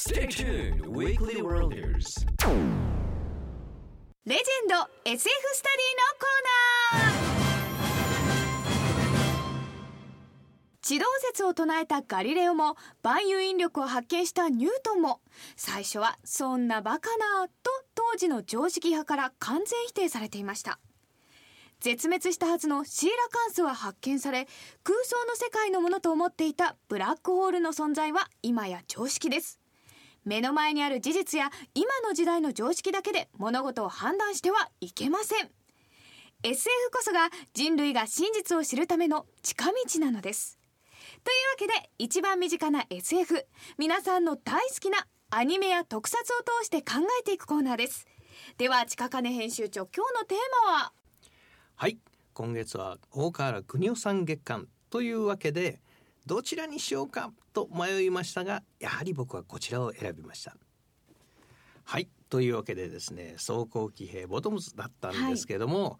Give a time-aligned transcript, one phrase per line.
[0.00, 2.24] Stay tuned, Weekly Worlders.
[4.24, 7.18] レジェンド SF スタディのコーナー。
[10.82, 15.20] 地動説を唱えたガリレオも万有引力を発見したニュートンも
[15.56, 17.52] 最初はそんなバカなと
[17.96, 20.78] 当時の常識派から完全否定されていました。
[21.80, 24.46] 絶滅したはずのシーラカンスは発見され
[24.84, 29.57] 空想の世界のものと思っていたブラックホールの存在は今や常識です。
[30.28, 35.50] 目の前にある事実や今の時代の常識だけで物事を判断してはいけません。
[36.42, 40.58] SF こそが人類が真実を知るための近道なのです。
[41.24, 41.34] とい
[41.66, 43.46] うわけで一番身近な SF
[43.78, 48.06] 皆さんの大好きなアニメや特撮を通して考えていくコーナーです。
[48.58, 50.92] では近金編集長今日のテーマは？
[51.76, 51.96] はい。
[52.34, 55.80] 今月は大河原邦夫さん月間というわけで
[56.28, 60.54] どちらにしようかと迷いましたがやはり僕はこちらを選びました。
[61.84, 62.08] はい。
[62.28, 65.98] というわけでですね走行騎兵ボトムズだったんですけども、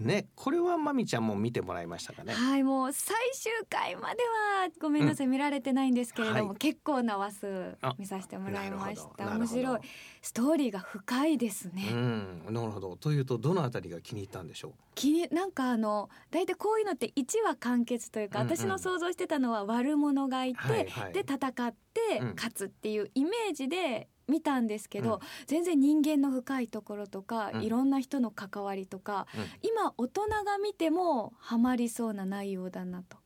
[0.00, 2.32] ねこれはまみちゃんも見てもらいましたかね。
[2.32, 6.56] はいもう最終回まではごめんなさい、見られてないんですけれども、はい。
[6.58, 9.26] 結構な話数あ見させてもらいました。
[9.36, 9.80] 面白い。
[10.22, 12.96] ストーリーが深いですね、うんなるほど。
[12.96, 14.72] というとどのあたりが気に入ったんでしょう？
[14.94, 18.56] 気になんかあの大体こういうのって1話完結というか、うんうん。
[18.56, 21.12] 私の想像してたのは悪者がいて、はいはい。
[21.12, 22.34] で戦ってうん。
[22.34, 25.20] 勝つっていうイメージで見たんですけど、うん。
[25.46, 27.62] 全然人間の深いところとか、うん。
[27.62, 29.44] いろんな人の関わりとか、うん。
[29.68, 33.18] 今大人が見てもハマりそうな内容だなと。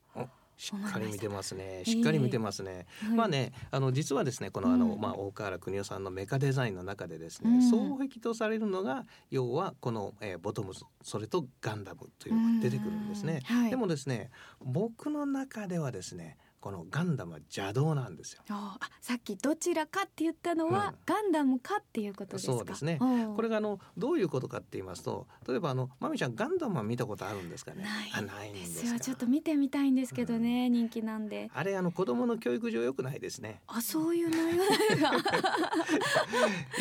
[0.57, 1.63] しっかり見てますね。
[1.63, 4.99] ええしっかり見てますね、はいまあねあの実はですねこのあの、うん。
[4.99, 7.61] まあ大河原邦夫さんのメカデザインの中でですね、うん。
[7.61, 13.61] 双璧とされるのが要はこの、えーボトムズそれとガンダムというのが出てくるんですね、うん。
[13.61, 13.69] はい。
[13.69, 18.41] でもですね僕の中ではですねこのガンダムは邪道なんですよ。
[18.49, 20.95] ああさっきどちらかって言ったのは、うん。
[21.05, 22.53] ガンダムかっていうことですか？
[22.55, 22.99] そうですね。
[22.99, 27.85] これがあのどういうことかって言いますと例えばあのまみちゃんガンダムは見たことあるんですかね？
[28.13, 31.49] あないんでですよちょっと見てみたいんですけどね、人気なんで。
[31.53, 33.61] あれあの子供の教育上良くないですね。
[33.67, 34.65] あそういう内容
[35.09, 35.31] なんだ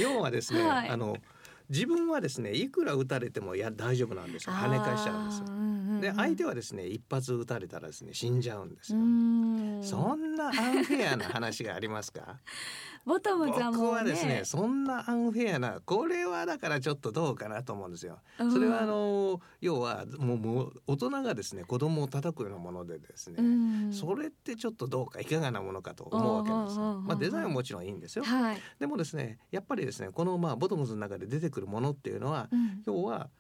[0.03, 0.89] 要はですね、はい。
[0.89, 1.17] あの
[1.69, 4.53] 自分はですねいくら撃たれてもいや大丈夫なんですよ。
[4.53, 5.47] 跳ね返しちゃうんですよ
[6.01, 9.05] で相手はですね一発撃たれたらですね死んじゃうんですうよ。
[9.05, 9.83] ん。
[9.83, 12.39] そんなアンフェアな話がありますか？
[13.07, 18.19] ボトムズは僕もうねはですねそんなアンフェアなこれはだからちょっとどうかなと思うんですよ。
[18.41, 18.53] うん。
[18.53, 23.93] それはあの要はもうもう大人がですね子供を叩くようなものでですね、うん。
[23.93, 28.25] それってちょっとどうかいかがなものかと思うわけですまあデザインはもちろんいいんですよ。
[28.25, 32.83] はい、でもですねやっぱりですねこのまあボトムズの中で出てくるものっていうのは、うん。
[32.85, 33.31] 要は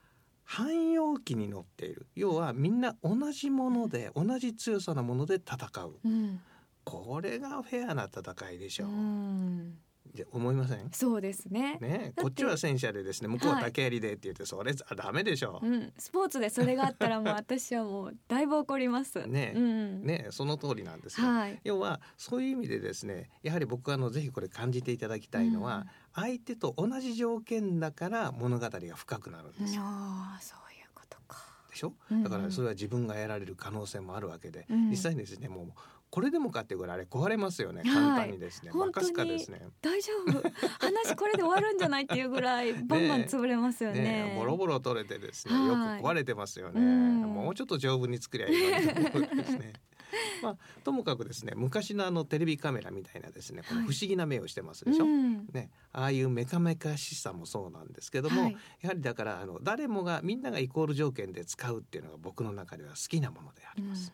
[0.46, 2.06] 汎用機に乗っている。
[2.14, 5.98] 要はみんな同じもので同じ強さのもので戦う。
[6.04, 6.40] うん。
[6.84, 8.88] これがフェアな戦いでしょう。
[8.88, 9.78] う、ん、
[10.16, 10.90] じゃ思いません？
[10.90, 11.78] そうですね。
[11.80, 13.28] ねてこっちは戦車でですね。
[13.28, 15.60] 向こうは竹槍でって言ってそれあダメでしょ。
[15.62, 19.24] うん、スポーツでそれがあったらもう私はもうだいぶ怒ります。
[19.26, 21.60] ねうん、ねその通りなんですよ、はい。
[21.62, 31.44] 要はそういう意味でですねやはり僕はあのぜひこれ感じていただきたいのは、相手と同じ条件だから物語が深くなるんですよ、ああそういうことか。
[31.70, 31.92] でしょ？
[32.10, 32.24] うんうん。
[32.24, 34.90] だからそれは自分がやられる可能性もあるわけで、うん。
[34.90, 35.72] 実際にですねもう
[36.10, 37.82] これでもかっていうぐらいあれ壊れますよね。
[37.84, 37.94] はい。
[37.94, 39.60] 簡単にですね、本当にですね。
[39.82, 40.42] 大丈夫。
[40.80, 44.00] 話これで終わるんじゃないっていうぐらい バンバン潰れますよね。
[44.00, 45.66] ねボロボロ取れてですねはい。
[45.66, 45.78] よく
[46.08, 47.22] 壊れてますよね、うん。
[47.22, 49.72] もうちょっと丈夫に作りゃいいのにと思うわけですね。
[50.42, 55.46] まあともかくですね昔のあのテレビカメラみたいなですねこの不思議な目をしてますでしょ、うん。
[55.52, 58.56] ね、ああいうメカメカしさもそうなんですけども、はい。
[58.80, 64.12] やはりだからあの誰もがみんながイコール条件で使うっていうのが僕の中では好きなものであります。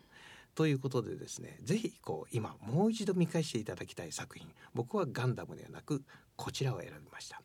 [0.55, 6.03] ということでですねぜひこう今もう一度見返していただきたい作品僕はガンダムではなく
[6.35, 7.41] こちらを選びました。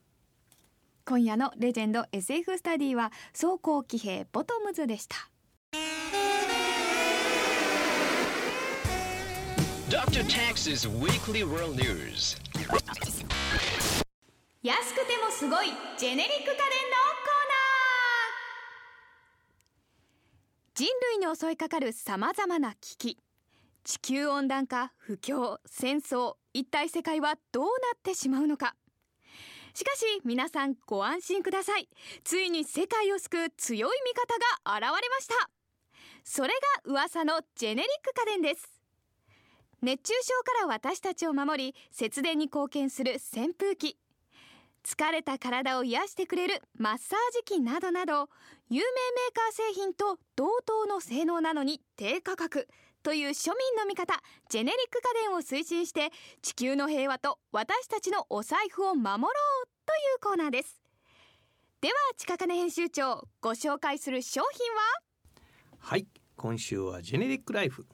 [1.05, 5.17] 今夜のレジェンド SF スタディは走行騎兵ボトムズでした
[9.89, 10.23] Dr.
[10.25, 12.37] Tax's Weekly World News.
[14.63, 20.87] 安くてもすごいジェネリック家電のコーナー人
[21.19, 23.19] 類に襲いかかるさまざまな危機。
[23.83, 28.77] 地球温暖化不況戦争一体世界はどうなってしまうのか。
[29.75, 31.89] しかし皆さんご安心ください。
[32.23, 34.39] ついに世界を救う強い味方
[34.71, 35.51] が現れました。
[36.23, 36.51] それ
[36.85, 38.81] が噂のジェネリック家電です。
[39.83, 43.99] 熱中症から私たちを守り節電に貢献する扇風機。
[44.89, 48.31] 疲れた体を癒してくれるマッサージ機などなど
[48.71, 52.69] 有名メーカー製品と同等の性能なのに低価格
[53.03, 54.15] という庶民の味方
[54.49, 60.81] ジェネリック家電を推進して地球の平和と私たちのお財布を守ろうというコーナーです。
[61.83, 64.81] では近金編集長ご紹介する商品は？
[65.81, 66.07] はい
[66.37, 67.87] 今週はジェネリックライフ。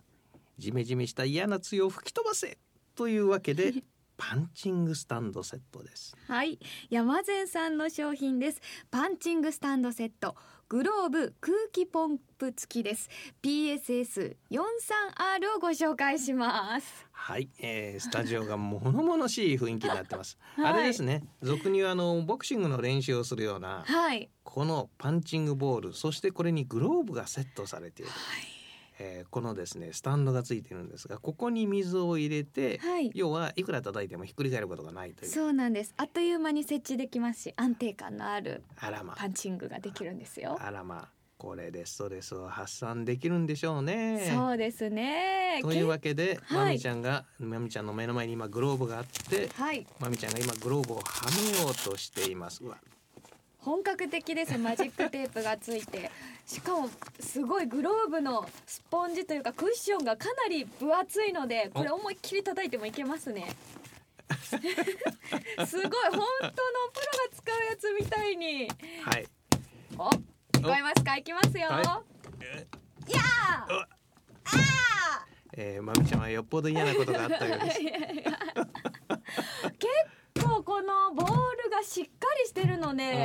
[0.59, 2.57] ジメジメした嫌な梅雨を吹き飛ばせ
[2.95, 3.73] というわけで
[4.17, 6.17] パンチングスタンドセットです。
[6.29, 6.59] はい。
[6.91, 8.61] 山善さんの商品です。
[8.91, 10.37] パンチングスタンドセット。
[10.69, 13.11] グローブ空気ポンプ付きです。
[13.43, 14.37] PSS43R
[15.57, 17.07] をご紹介します。
[17.13, 20.73] はい、えー、スタジオが物々しい雰囲気になってます、 はい。
[20.73, 21.23] あれですね。
[21.43, 24.31] 俗にはあのボクシングの練習をするようなはい。
[24.43, 28.13] このパンチングボールそしてこれにグローブがセットされている、
[28.99, 33.11] えーこのですねスタンドがついているんですがここに水を入れて、はい。
[33.15, 35.31] 要はいくら叩いてもひっくり返ることがないという。
[35.31, 35.95] そうなんです。
[35.97, 40.57] あっという間に設置できますし安定感のあるパンチングができるんですよ。
[40.61, 41.09] あらま。
[41.37, 44.31] これでストレスを発散できるんでしょうね。
[44.33, 45.59] そうですね。
[45.63, 46.59] というわけで、はい。
[46.59, 49.87] まみちゃんがまみちゃんの目の前に今グローブがあってはい。
[49.99, 51.03] まみちゃんが今グローブをは
[51.53, 52.63] めようとしています。
[52.65, 52.79] うわ
[53.65, 54.59] 本格的です。
[54.59, 56.11] マジックテープがついて。
[56.47, 63.47] しかもすごいグローブのスポンジというかクッションがかなり分厚いのでこれ思いっきり叩いてもいけますね。
[64.29, 64.69] すごい。
[64.69, 66.57] 本当のプロが
[67.35, 68.69] 使うやつみたいに。
[69.03, 69.27] はい。
[69.97, 71.17] お聞こえますか？
[71.17, 71.85] いきますよ、はい。
[71.85, 73.75] やー！
[73.75, 73.89] う
[75.57, 77.81] えー、まみちゃんはよっぽど嫌なことがあったようです。
[79.79, 79.89] 結
[80.47, 83.17] 構このボールがしっかりしてるのでう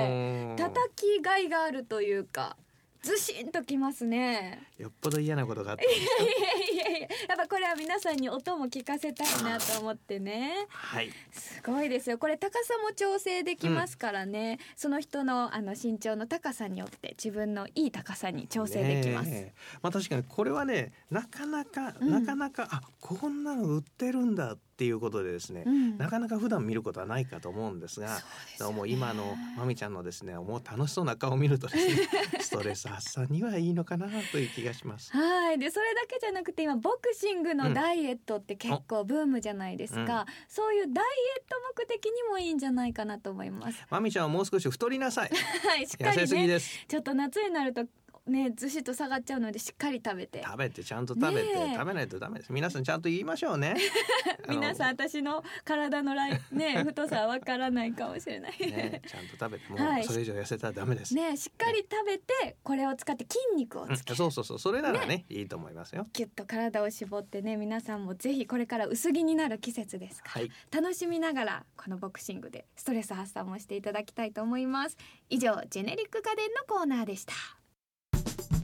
[1.19, 2.56] ん叩きがいがあるというか
[3.01, 4.68] ずしんときますね。
[4.77, 5.83] よっぽど嫌なことがあった。
[5.88, 10.68] いやいやいややっぱこれは皆さんに音も聞かせたいなと思ってね。
[10.68, 11.10] はい。
[11.31, 12.18] すごいですよ。
[12.18, 19.80] これ高さも調整できますからね、その人のあの身長の高さによって自分のいい高さに調整できます、ねえ。
[19.81, 22.12] まあ確かにこれはねなかなか、うん。
[22.12, 25.97] なかなかあこんなの売ってるんだっていうことでですね、うん。
[25.97, 28.19] なかなか普段見ることはないかと思うんですが
[28.57, 28.75] そうね。
[28.75, 32.09] もう今のまみちゃんのですねもう楽しそうな顔を見るとですね
[32.41, 35.11] ストレス発散にはいいのかなという気がします。
[35.11, 35.59] はい。
[35.59, 41.05] でそれだけじゃなくて今ボクシングのダイエットって結構ブームじゃないですか、そういうダイ
[41.37, 43.85] エット目的にもいいんじゃないかなと思います。
[43.89, 45.29] まみちゃんはもう少し太りなさい。
[45.67, 46.85] はいしっか痩せすぎりねです。
[46.87, 47.85] ちょっと夏になると
[48.29, 52.51] ねずしっと下がっちゃうのでしっかり食べて食べてちゃんと食べて、ねえ食べないとダメです。
[52.51, 53.75] 皆さんちゃんと言いましょうね。
[54.47, 61.13] 皆さん私の体のライね 太さはわからないかもしれないねちゃんと食べてもはいうそれ以上痩せたらダメです。
[61.13, 66.05] ねしっかり食べてこれを使って筋肉をうんつける、そうそうそうそれならねいいと思いますよ。
[66.13, 74.97] キュッと体を絞ってね皆さんもぜひこれから薄着になる季節ですから、はい楽しみながらこのボクシングでストレス発散もしていただきたいと思います
[75.29, 77.33] 以上ジェネリック家電のコーナーでした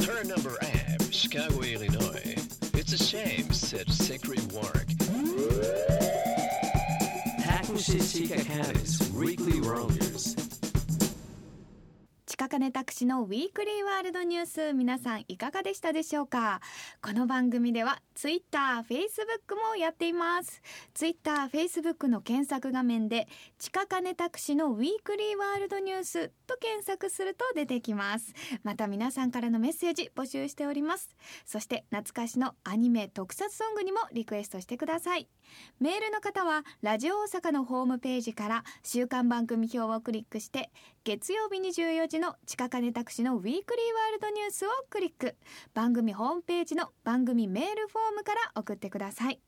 [0.06, 2.36] Her number am Chicago, Illinois.
[2.74, 4.86] It's a shame, said Secretary Wark.
[7.40, 9.05] Hackman City Cannabis
[12.56, 14.72] 金タクシのウィークリーワールドニュース。
[14.72, 16.62] 皆さんいかがでしたでしょうか？
[17.02, 20.62] この番組ではツイッター、フェイスブックもやっています。
[20.94, 23.28] ツイッター、フェイスブックの検索画面で
[23.60, 28.34] 近金タクシのウィークリーワールドニュースと検索すると出てきます。
[28.64, 31.10] また皆さんからのメッセージ募集しております。
[31.46, 35.28] そして懐かしのアニメ特撮ソングにもリクエストしてください。
[35.82, 40.72] メールの方はラジオ大阪のホームページから週刊番組表をクリックして
[41.04, 45.36] 月曜日24時の地下金タクシのウィークリーワールドニュースをクリック。
[45.74, 49.40] 番組ホームページの番組メールフォームから送ってください。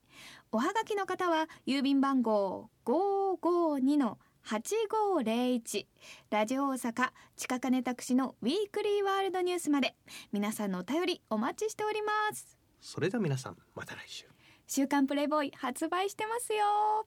[0.50, 5.86] おはがきの方は郵便番号552の8501
[6.30, 9.94] ラジオ大阪地下金タクシのウィークリーワールドニュースまで。
[10.32, 12.58] 皆さんのお便りお待ちしております。
[12.80, 14.26] それでは皆さんまた来週。
[14.66, 17.06] 週刊プレイボーイ発売してますよ。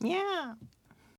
[0.00, 0.83] にゃー